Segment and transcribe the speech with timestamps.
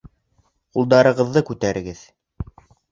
[0.79, 2.05] Ҡулдарығыҙҙы күтәрегеҙ